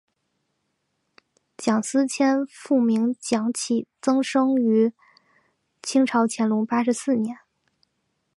[1.55, 4.91] 蒋斯千父名蒋祈增生于
[5.83, 7.37] 清朝乾隆四十八年。